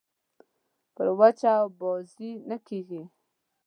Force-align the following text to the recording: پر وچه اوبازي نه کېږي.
پر 0.95 1.07
وچه 1.19 1.49
اوبازي 1.63 2.31
نه 2.49 2.57
کېږي. 2.67 3.01